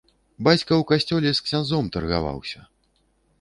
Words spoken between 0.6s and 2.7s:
ў касцёле з ксяндзом таргаваўся.